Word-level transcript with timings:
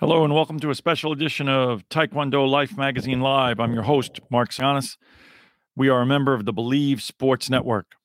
Hello 0.00 0.22
and 0.22 0.32
welcome 0.32 0.60
to 0.60 0.70
a 0.70 0.76
special 0.76 1.10
edition 1.10 1.48
of 1.48 1.82
Taekwondo 1.88 2.48
Life 2.48 2.76
Magazine 2.76 3.20
Live. 3.20 3.58
I'm 3.58 3.74
your 3.74 3.82
host, 3.82 4.20
Mark 4.30 4.50
Sianis. 4.50 4.96
We 5.74 5.88
are 5.88 6.02
a 6.02 6.06
member 6.06 6.34
of 6.34 6.44
the 6.44 6.52
Bleav 6.52 7.00
Sports 7.00 7.50
Network. 7.50 7.96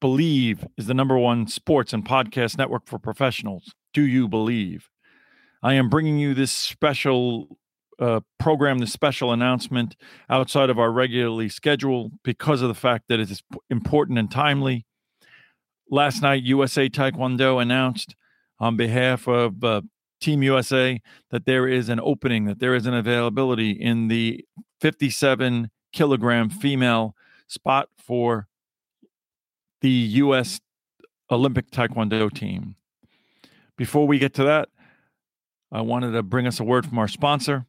Bleav 0.00 0.64
is 0.76 0.86
the 0.86 0.94
number 0.94 1.18
one 1.18 1.48
sports 1.48 1.92
and 1.92 2.06
podcast 2.06 2.56
network 2.56 2.86
for 2.86 3.00
professionals. 3.00 3.74
Do 3.92 4.02
you 4.02 4.28
believe? 4.28 4.90
I 5.60 5.74
am 5.74 5.88
bringing 5.88 6.18
you 6.18 6.34
this 6.34 6.52
special 6.52 7.58
uh, 7.98 8.20
program, 8.38 8.78
this 8.78 8.92
special 8.92 9.32
announcement 9.32 9.96
outside 10.30 10.70
of 10.70 10.78
our 10.78 10.92
regularly 10.92 11.48
schedule 11.48 12.12
because 12.22 12.62
of 12.62 12.68
the 12.68 12.74
fact 12.74 13.06
that 13.08 13.18
it 13.18 13.28
is 13.28 13.42
important 13.70 14.20
and 14.20 14.30
timely. 14.30 14.86
Last 15.90 16.22
night, 16.22 16.44
USA 16.44 16.88
Taekwondo 16.88 17.60
announced 17.60 18.14
on 18.60 18.76
behalf 18.76 19.26
of 19.26 19.64
uh, 19.64 19.80
Team 20.20 20.42
USA 20.42 21.00
that 21.30 21.46
there 21.46 21.68
is 21.68 21.88
an 21.88 22.00
opening, 22.00 22.46
that 22.46 22.58
there 22.58 22.74
is 22.74 22.86
an 22.86 22.94
availability 22.94 23.70
in 23.70 24.08
the 24.08 24.44
57 24.80 25.70
kilogram 25.92 26.48
mm-hmm. 26.48 26.58
female 26.58 27.14
spot 27.46 27.88
for 27.98 28.48
the 29.80 29.90
U.S. 29.90 30.60
Olympic 31.30 31.70
Taekwondo 31.70 32.32
team. 32.32 32.76
Before 33.76 34.06
we 34.06 34.18
get 34.18 34.34
to 34.34 34.44
that, 34.44 34.68
I 35.70 35.82
wanted 35.82 36.12
to 36.12 36.22
bring 36.22 36.46
us 36.46 36.60
a 36.60 36.64
word 36.64 36.86
from 36.86 36.98
our 36.98 37.08
sponsor. 37.08 37.66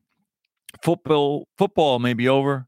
Football, 0.84 1.48
football 1.58 2.00
may 2.00 2.14
be 2.14 2.28
over, 2.28 2.68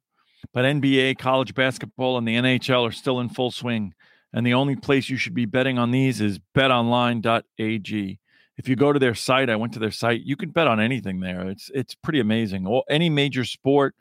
but 0.53 0.66
NBA, 0.66 1.17
college 1.17 1.53
basketball, 1.53 2.17
and 2.17 2.27
the 2.27 2.36
NHL 2.36 2.88
are 2.88 2.92
still 2.92 3.20
in 3.20 3.30
full 3.30 3.52
swing. 3.52 3.94
And 4.33 4.45
the 4.45 4.53
only 4.53 4.75
place 4.75 5.09
you 5.09 5.17
should 5.17 5.33
be 5.33 5.45
betting 5.45 5.77
on 5.77 5.92
these 5.92 6.22
is 6.22 6.39
betonline.ag 6.55 8.20
if 8.62 8.70
you 8.70 8.76
go 8.76 8.94
to 8.94 9.00
their 9.00 9.16
site, 9.16 9.50
I 9.50 9.56
went 9.56 9.73
to 9.73 9.80
their 9.80 9.90
site. 9.90 10.22
You 10.22 10.36
can 10.36 10.52
bet 10.52 10.67
on 10.67 10.80
anything 10.80 11.20
there. 11.20 11.50
It's 11.50 11.72
it's 11.73 11.95
pretty 11.95 12.20
amazing. 12.20 12.67
All, 12.67 12.84
any 12.88 13.09
major 13.09 13.44
sport, 13.44 13.95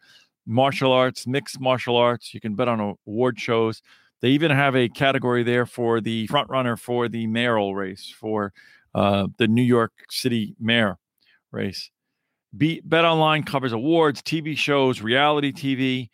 martial 0.44 0.92
arts, 0.92 1.26
mixed 1.26 1.58
martial 1.58 1.96
arts, 1.96 2.34
you 2.34 2.40
can 2.40 2.54
bet 2.54 2.68
on 2.68 2.94
award 3.06 3.40
shows. 3.40 3.80
They 4.20 4.28
even 4.28 4.50
have 4.50 4.76
a 4.76 4.90
category 4.90 5.44
there 5.44 5.64
for 5.64 6.02
the 6.02 6.26
front 6.26 6.50
runner 6.50 6.76
for 6.76 7.08
the 7.08 7.26
mayoral 7.26 7.74
race 7.74 8.14
for 8.20 8.52
uh, 8.94 9.28
the 9.38 9.48
New 9.48 9.62
York 9.62 9.92
City 10.10 10.54
mayor 10.60 10.98
race. 11.52 11.90
Be, 12.54 12.82
Bet 12.84 13.06
Online 13.06 13.44
covers 13.44 13.72
awards, 13.72 14.20
TV 14.20 14.58
shows, 14.58 15.00
reality 15.00 15.52
TV. 15.52 16.10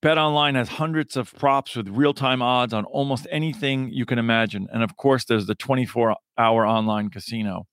BetOnline 0.00 0.54
has 0.54 0.68
hundreds 0.68 1.16
of 1.16 1.34
props 1.34 1.74
with 1.74 1.88
real-time 1.88 2.40
odds 2.40 2.72
on 2.72 2.84
almost 2.84 3.26
anything 3.30 3.90
you 3.90 4.06
can 4.06 4.18
imagine, 4.18 4.68
and 4.72 4.82
of 4.84 4.96
course, 4.96 5.24
there's 5.24 5.46
the 5.46 5.56
24-hour 5.56 6.66
online 6.66 7.10
casino. 7.10 7.66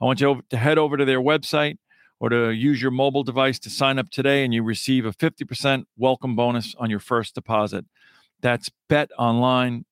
I 0.00 0.04
want 0.04 0.20
you 0.20 0.42
to 0.50 0.56
head 0.56 0.76
over 0.76 0.98
to 0.98 1.06
their 1.06 1.20
website 1.20 1.78
or 2.20 2.28
to 2.28 2.50
use 2.50 2.82
your 2.82 2.90
mobile 2.90 3.22
device 3.22 3.58
to 3.60 3.70
sign 3.70 3.98
up 3.98 4.10
today, 4.10 4.44
and 4.44 4.52
you 4.52 4.62
receive 4.62 5.06
a 5.06 5.12
50% 5.12 5.84
welcome 5.96 6.36
bonus 6.36 6.74
on 6.78 6.90
your 6.90 7.00
first 7.00 7.34
deposit. 7.34 7.86
That's 8.42 8.70
betonline.ag. 8.90 9.84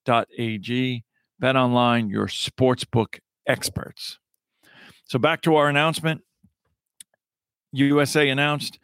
BetOnline, 1.43 2.11
your 2.11 2.27
sportsbook 2.27 3.21
experts. 3.47 4.19
So 5.07 5.19
back 5.19 5.41
to 5.43 5.57
our 5.57 5.69
announcement. 5.69 6.23
USA 7.73 8.29
announced 8.29 8.79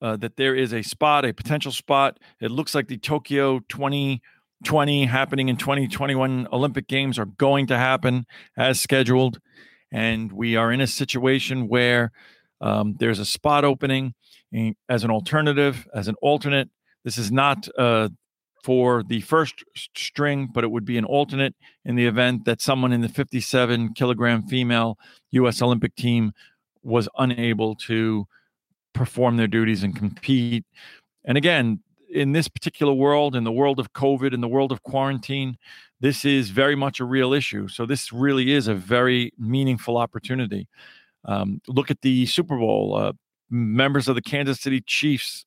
uh, 0.00 0.16
that 0.16 0.36
there 0.36 0.54
is 0.54 0.72
a 0.72 0.82
spot, 0.82 1.24
a 1.24 1.32
potential 1.32 1.72
spot. 1.72 2.18
It 2.40 2.50
looks 2.50 2.74
like 2.74 2.88
the 2.88 2.98
Tokyo 2.98 3.60
2020 3.68 5.06
happening 5.06 5.48
in 5.48 5.56
2021 5.56 6.48
Olympic 6.52 6.86
Games 6.86 7.18
are 7.18 7.26
going 7.26 7.66
to 7.68 7.78
happen 7.78 8.26
as 8.56 8.80
scheduled. 8.80 9.40
And 9.92 10.32
we 10.32 10.56
are 10.56 10.72
in 10.72 10.80
a 10.80 10.86
situation 10.86 11.68
where 11.68 12.12
um, 12.60 12.96
there's 12.98 13.18
a 13.18 13.24
spot 13.24 13.64
opening 13.64 14.14
as 14.88 15.04
an 15.04 15.10
alternative, 15.10 15.86
as 15.94 16.08
an 16.08 16.14
alternate. 16.22 16.70
This 17.04 17.18
is 17.18 17.30
not 17.30 17.68
uh, 17.78 18.08
for 18.64 19.02
the 19.04 19.20
first 19.20 19.62
string, 19.76 20.48
but 20.52 20.64
it 20.64 20.70
would 20.70 20.84
be 20.84 20.98
an 20.98 21.04
alternate 21.04 21.54
in 21.84 21.94
the 21.94 22.06
event 22.06 22.44
that 22.46 22.60
someone 22.60 22.92
in 22.92 23.00
the 23.00 23.08
57 23.08 23.94
kilogram 23.94 24.42
female 24.46 24.98
U.S. 25.30 25.62
Olympic 25.62 25.94
team 25.94 26.32
was 26.82 27.08
unable 27.16 27.74
to 27.76 28.26
perform 28.96 29.36
their 29.36 29.46
duties 29.46 29.82
and 29.82 29.94
compete. 29.94 30.64
And 31.24 31.38
again, 31.38 31.80
in 32.10 32.32
this 32.32 32.48
particular 32.48 32.92
world, 32.92 33.36
in 33.36 33.44
the 33.44 33.52
world 33.52 33.78
of 33.78 33.92
COVID, 33.92 34.32
in 34.32 34.40
the 34.40 34.48
world 34.48 34.72
of 34.72 34.82
quarantine, 34.82 35.56
this 36.00 36.24
is 36.24 36.50
very 36.50 36.74
much 36.74 37.00
a 37.00 37.04
real 37.04 37.32
issue. 37.32 37.68
So 37.68 37.86
this 37.86 38.12
really 38.12 38.52
is 38.52 38.68
a 38.68 38.74
very 38.74 39.32
meaningful 39.38 39.96
opportunity. 39.96 40.66
Um, 41.24 41.60
look 41.66 41.90
at 41.90 42.00
the 42.02 42.26
Super 42.26 42.56
Bowl. 42.56 42.94
Uh, 42.96 43.12
members 43.50 44.08
of 44.08 44.14
the 44.14 44.22
Kansas 44.22 44.60
City 44.60 44.80
Chiefs 44.80 45.44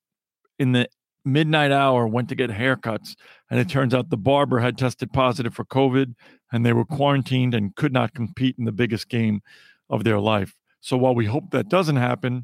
in 0.58 0.72
the 0.74 0.88
midnight 1.26 1.72
hour 1.72 2.08
went 2.08 2.30
to 2.30 2.36
get 2.36 2.50
haircuts, 2.50 3.16
and 3.50 3.60
it 3.60 3.70
turns 3.70 3.94
out 3.94 4.10
the 4.10 4.18
barber 4.18 4.60
had 4.60 4.78
tested 4.78 5.12
positive 5.12 5.54
for 5.54 5.66
COVID, 5.66 6.16
and 6.52 6.66
they 6.66 6.74
were 6.74 6.86
quarantined 6.86 7.54
and 7.54 7.76
could 7.76 7.94
not 7.94 8.14
compete 8.14 8.56
in 8.58 8.66
the 8.66 8.72
biggest 8.72 9.10
game 9.10 9.42
of 9.90 10.04
their 10.04 10.20
life. 10.20 10.56
So 10.82 10.98
while 10.98 11.16
we 11.16 11.26
hope 11.26 11.52
that 11.52 11.70
doesn't 11.70 11.98
happen, 11.98 12.44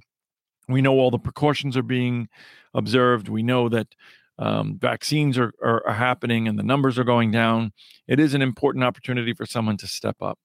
we 0.67 0.81
know 0.81 0.93
all 0.93 1.11
the 1.11 1.19
precautions 1.19 1.77
are 1.77 1.83
being 1.83 2.27
observed. 2.73 3.29
We 3.29 3.43
know 3.43 3.69
that 3.69 3.87
um, 4.37 4.77
vaccines 4.79 5.37
are, 5.37 5.53
are, 5.63 5.85
are 5.87 5.93
happening 5.93 6.47
and 6.47 6.59
the 6.59 6.63
numbers 6.63 6.99
are 6.99 7.03
going 7.03 7.31
down. 7.31 7.71
It 8.07 8.19
is 8.19 8.33
an 8.33 8.41
important 8.41 8.83
opportunity 8.83 9.33
for 9.33 9.45
someone 9.45 9.77
to 9.77 9.87
step 9.87 10.17
up. 10.21 10.39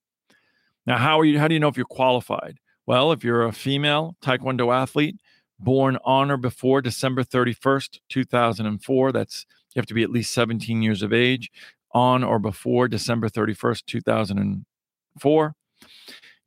Now, 0.87 0.99
how 0.99 1.21
are 1.21 1.25
you? 1.25 1.39
How 1.39 1.49
do 1.49 1.55
you 1.55 1.61
know 1.61 1.69
if 1.69 1.77
you're 1.77 1.87
qualified? 1.87 2.59
Well, 2.87 3.13
if 3.13 3.23
you're 3.23 3.45
a 3.45 3.53
female 3.53 4.17
Taekwondo 4.23 4.75
athlete 4.75 5.17
born 5.59 5.99
on 6.05 6.31
or 6.31 6.37
before 6.37 6.81
December 6.81 7.23
31st, 7.23 8.01
2004, 8.09 9.13
that's 9.13 9.47
you 9.75 9.81
have 9.81 9.87
to 9.87 9.95
be 9.95 10.03
at 10.03 10.11
least 10.11 10.33
17 10.33 10.83
years 10.83 11.03
of 11.03 11.13
age 11.13 11.51
on 11.93 12.25
or 12.25 12.39
before 12.39 12.89
December 12.89 13.29
31st, 13.29 13.85
2004. 13.87 15.55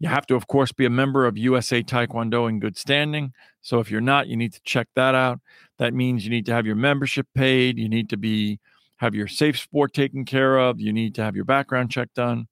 You 0.04 0.10
have 0.10 0.28
to, 0.28 0.36
of 0.36 0.48
course, 0.48 0.74
be 0.74 0.84
a 0.84 0.90
member 0.90 1.26
of 1.26 1.38
USA 1.38 1.82
Taekwondo 1.82 2.50
in 2.50 2.60
good 2.60 2.78
standing. 2.78 3.32
So 3.62 3.80
if 3.80 3.90
you're 3.90 4.02
not, 4.02 4.28
you 4.28 4.36
need 4.36 4.52
to 4.52 4.60
check 4.66 4.90
that 4.98 5.16
out. 5.16 5.40
That 5.80 5.94
means 5.94 6.26
you 6.26 6.30
need 6.30 6.46
to 6.48 6.54
have 6.54 6.66
your 6.66 6.76
membership 6.76 7.26
paid. 7.34 7.78
You 7.78 7.88
need 7.88 8.10
to 8.10 8.18
be 8.18 8.60
have 8.98 9.16
your 9.16 9.30
safe 9.30 9.58
sport 9.58 9.94
taken 9.94 10.26
care 10.26 10.58
of. 10.58 10.82
You 10.82 10.92
need 10.92 11.16
to 11.16 11.24
have 11.24 11.38
your 11.38 11.46
background 11.46 11.90
check 11.90 12.10
done. 12.14 12.48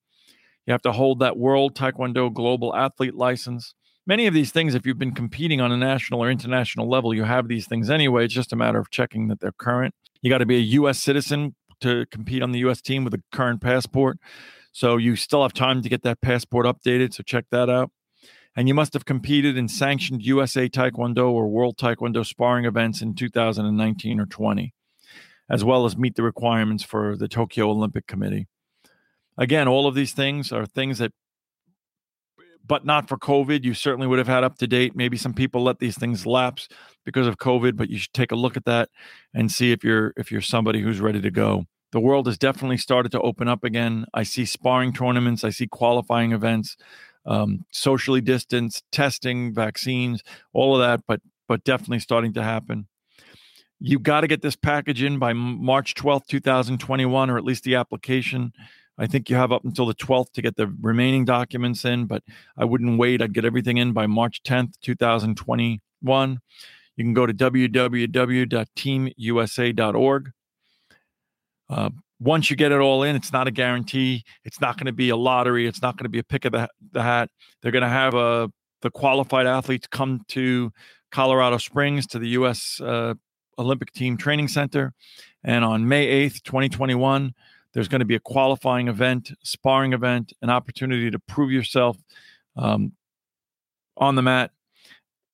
You 0.66 0.72
have 0.72 0.82
to 0.84 0.94
hold 0.94 1.20
that 1.20 1.36
World 1.36 1.76
Taekwondo 1.76 2.34
Global 2.34 2.74
Athlete 2.74 3.16
license. 3.16 3.74
Many 4.08 4.28
of 4.28 4.34
these 4.34 4.54
things, 4.54 4.74
if 4.74 4.86
you've 4.86 4.98
been 4.98 5.14
competing 5.14 5.60
on 5.60 5.74
a 5.74 5.78
national 5.78 6.24
or 6.24 6.32
international 6.32 6.90
level, 6.90 7.14
you 7.14 7.26
have 7.26 7.50
these 7.50 7.68
things 7.68 7.90
anyway. 7.90 8.24
It's 8.24 8.34
just 8.34 8.54
a 8.54 8.56
matter 8.56 8.80
of 8.80 8.90
checking 8.92 9.28
that 9.28 9.42
they're 9.42 9.52
current. 9.52 9.94
You 10.22 10.30
got 10.30 10.38
to 10.38 10.46
be 10.46 10.56
a 10.56 10.68
U.S. 10.80 11.04
citizen 11.04 11.56
to 11.82 12.06
compete 12.12 12.44
on 12.44 12.54
the 12.54 12.60
U.S. 12.60 12.82
team 12.82 13.04
with 13.04 13.14
a 13.14 13.22
current 13.34 13.60
passport. 13.60 14.20
So 14.72 14.98
you 14.98 15.16
still 15.16 15.42
have 15.42 15.54
time 15.54 15.82
to 15.82 15.90
get 15.90 16.04
that 16.04 16.22
passport 16.22 16.66
updated. 16.66 17.14
So 17.14 17.24
check 17.24 17.46
that 17.52 17.70
out. 17.70 17.92
And 18.56 18.68
you 18.68 18.74
must 18.74 18.94
have 18.94 19.06
competed 19.06 19.58
in 19.58 19.68
sanctioned 19.68 20.24
USA 20.24 20.68
Taekwondo 20.68 21.30
or 21.30 21.48
World 21.48 21.78
Taekwondo 21.78 22.26
sparring 22.26 22.66
events 22.66 23.02
in 23.02 23.16
2019 23.16 24.20
or 24.20 24.26
20, 24.26 24.74
as 25.50 25.64
well 25.64 25.86
as 25.86 25.98
meet 25.98 26.16
the 26.16 26.24
requirements 26.24 26.84
for 26.84 27.16
the 27.16 27.30
Tokyo 27.30 27.70
Olympic 27.70 28.08
Committee. 28.08 28.48
Again, 29.38 29.68
all 29.68 29.88
of 29.88 29.96
these 29.96 30.12
things 30.12 30.52
are 30.52 30.66
things 30.66 30.98
that, 30.98 31.14
but 32.66 32.86
not 32.86 33.08
for 33.08 33.18
COVID, 33.18 33.64
you 33.64 33.74
certainly 33.74 34.06
would 34.06 34.20
have 34.20 34.28
had 34.28 34.44
up 34.44 34.58
to 34.58 34.68
date. 34.68 34.96
Maybe 34.96 35.16
some 35.16 35.34
people 35.34 35.64
let 35.64 35.80
these 35.80 35.98
things 35.98 36.26
lapse 36.26 36.68
because 37.06 37.28
of 37.28 37.38
COVID, 37.38 37.78
but 37.78 37.90
you 37.90 37.98
should 37.98 38.14
take 38.14 38.34
a 38.34 38.36
look 38.36 38.58
at 38.58 38.66
that 38.66 38.90
and 39.34 39.50
see 39.50 39.72
if 39.72 39.84
you're 39.84 40.14
if 40.18 40.30
you're 40.30 40.42
somebody 40.42 40.82
who's 40.82 41.00
ready 41.00 41.22
to 41.22 41.32
go 41.32 41.66
the 41.92 42.00
world 42.00 42.28
has 42.28 42.38
definitely 42.38 42.78
started 42.78 43.12
to 43.14 43.22
open 43.22 43.48
up 43.48 43.64
again. 43.64 44.06
I 44.14 44.22
see 44.24 44.46
sparring 44.46 44.94
tournaments, 44.94 45.44
I 45.44 45.50
see 45.50 45.66
qualifying 45.68 46.32
events, 46.32 46.78
um, 47.26 47.66
socially 47.72 48.22
distanced 48.22 48.84
testing, 48.92 49.52
vaccines, 49.54 50.24
all 50.54 50.76
of 50.76 50.82
that, 50.82 51.04
but 51.08 51.22
but 51.48 51.64
definitely 51.66 52.00
starting 52.00 52.34
to 52.34 52.44
happen. 52.44 52.88
You 53.80 54.00
got 54.00 54.22
to 54.22 54.28
get 54.28 54.42
this 54.42 54.56
package 54.56 55.04
in 55.04 55.20
by 55.20 55.34
March 55.34 55.94
12th, 55.96 56.28
2021, 56.28 57.30
or 57.30 57.38
at 57.38 57.44
least 57.44 57.66
the 57.66 57.76
application. 57.76 58.54
I 58.98 59.06
think 59.08 59.30
you 59.30 59.36
have 59.36 59.52
up 59.52 59.66
until 59.66 59.86
the 59.86 59.96
12th 59.96 60.32
to 60.34 60.42
get 60.42 60.56
the 60.56 60.74
remaining 60.80 61.26
documents 61.26 61.84
in, 61.84 62.06
but 62.06 62.24
I 62.56 62.64
wouldn't 62.64 62.98
wait. 63.00 63.22
I'd 63.22 63.34
get 63.34 63.44
everything 63.44 63.76
in 63.78 63.92
by 63.92 64.08
March 64.08 64.44
10th, 64.44 64.80
2021. 64.82 66.40
You 66.96 67.04
can 67.04 67.14
go 67.14 67.26
to 67.26 67.34
www.teamusa.org. 67.34 70.32
Uh, 71.72 71.90
once 72.20 72.50
you 72.50 72.56
get 72.56 72.72
it 72.72 72.80
all 72.80 73.02
in, 73.02 73.16
it's 73.16 73.34
not 73.34 73.48
a 73.48 73.52
guarantee. 73.52 74.24
It's 74.44 74.62
not 74.62 74.78
going 74.78 74.86
to 74.86 74.92
be 74.92 75.10
a 75.10 75.16
lottery. 75.16 75.66
It's 75.66 75.82
not 75.82 75.98
going 75.98 76.04
to 76.04 76.10
be 76.10 76.20
a 76.20 76.24
pick 76.24 76.46
of 76.46 76.52
the, 76.52 76.70
the 76.92 77.02
hat. 77.02 77.30
They're 77.62 77.72
going 77.72 77.82
to 77.82 77.90
have 77.90 78.14
a, 78.14 78.18
uh, 78.18 78.48
the 78.82 78.92
qualified 78.92 79.48
athletes 79.48 79.88
come 79.88 80.22
to 80.30 80.72
Colorado 81.12 81.58
Springs 81.58 82.08
to 82.08 82.20
the 82.20 82.30
U.S. 82.30 82.82
Uh, 82.82 83.14
Olympic 83.58 83.92
Team 83.94 84.18
Training 84.18 84.48
Center. 84.48 84.94
And 85.44 85.64
on 85.64 85.88
May 85.88 86.28
8th, 86.28 86.44
2021, 86.44 87.34
there's 87.74 87.88
going 87.88 88.00
to 88.00 88.06
be 88.06 88.16
a 88.16 88.20
qualifying 88.20 88.88
event, 88.88 89.32
sparring 89.44 89.94
event, 89.94 90.34
an 90.42 90.50
opportunity 90.50 91.10
to 91.10 91.20
prove 91.20 91.52
yourself 91.52 91.98
um, 92.56 92.94
on 93.98 94.16
the 94.16 94.22
mat 94.22 94.52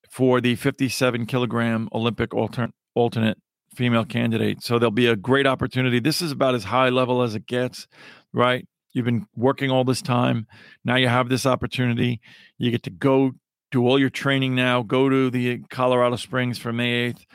for 0.10 0.42
the 0.42 0.56
57 0.56 1.26
kilogram 1.26 1.90
Olympic 1.94 2.34
alternate, 2.34 2.74
alternate 2.96 3.38
female 3.76 4.06
candidate. 4.06 4.64
So 4.64 4.80
there'll 4.80 4.92
be 4.92 5.08
a 5.08 5.16
great 5.16 5.46
opportunity. 5.46 6.00
This 6.00 6.22
is 6.22 6.32
about 6.32 6.56
as 6.56 6.66
high 6.66 6.90
level 6.90 7.22
as 7.22 7.36
it 7.36 7.46
gets, 7.46 7.88
right? 8.34 8.68
You've 8.94 9.06
been 9.06 9.28
working 9.36 9.70
all 9.70 9.84
this 9.84 10.02
time. 10.02 10.48
Now 10.84 10.96
you 10.96 11.08
have 11.08 11.30
this 11.30 11.46
opportunity. 11.46 12.20
You 12.58 12.72
get 12.72 12.84
to 12.84 12.90
go 12.90 13.34
do 13.72 13.86
all 13.86 14.00
your 14.00 14.10
training 14.10 14.56
now, 14.56 14.82
go 14.82 15.10
to 15.10 15.30
the 15.30 15.60
Colorado 15.70 16.16
Springs 16.16 16.58
for 16.58 16.72
May 16.72 17.12
8th, 17.12 17.26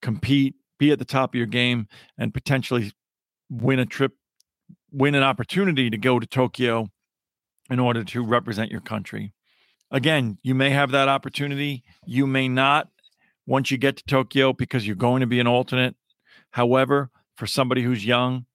compete, 0.00 0.54
be 0.78 0.90
at 0.90 0.98
the 0.98 1.04
top 1.04 1.30
of 1.30 1.34
your 1.36 1.46
game, 1.46 1.88
and 2.18 2.34
potentially 2.34 2.92
win 3.50 3.78
a 3.78 3.86
trip, 3.86 4.12
win 4.90 5.14
an 5.14 5.22
opportunity 5.22 5.88
to 5.90 5.96
go 5.96 6.18
to 6.18 6.26
Tokyo 6.26 6.88
in 7.70 7.78
order 7.78 8.04
to 8.04 8.24
represent 8.24 8.70
your 8.70 8.80
country. 8.80 9.32
Again, 9.90 10.38
you 10.42 10.54
may 10.54 10.70
have 10.70 10.90
that 10.90 11.08
opportunity. 11.08 11.82
You 12.06 12.26
may 12.26 12.48
not 12.48 12.88
once 13.46 13.70
you 13.70 13.78
get 13.78 13.96
to 13.96 14.04
Tokyo 14.04 14.52
because 14.52 14.86
you're 14.86 14.96
going 14.96 15.20
to 15.20 15.26
be 15.26 15.40
an 15.40 15.46
alternate. 15.46 15.96
However, 16.50 17.10
for 17.36 17.46
somebody 17.46 17.82
who's 17.82 18.04
young, 18.04 18.46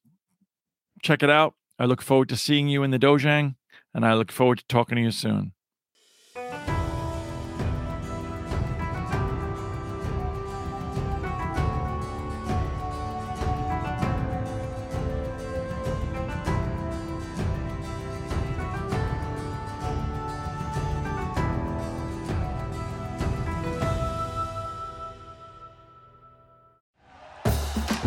check 1.01 1.23
it 1.23 1.29
out. 1.29 1.53
I 1.77 1.85
look 1.85 2.01
forward 2.01 2.29
to 2.29 2.37
seeing 2.37 2.67
you 2.67 2.83
in 2.83 2.91
the 2.91 2.99
Dojang, 2.99 3.55
and 3.93 4.05
I 4.05 4.13
look 4.13 4.31
forward 4.31 4.59
to 4.59 4.65
talking 4.67 4.95
to 4.95 5.01
you 5.01 5.11
soon. 5.11 5.53